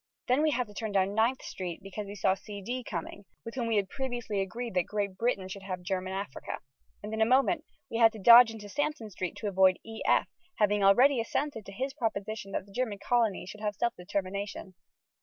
[0.27, 2.83] Then we had to turn down Ninth Street because we saw C.D.
[2.85, 6.57] coming, with whom we had previously agreed that Great Britain should have German Africa.
[7.03, 10.27] And in a moment we had to dodge into Sansom Street to avoid E.F.,
[10.57, 14.73] having already assented to his proposition that the German colonies should have self determination.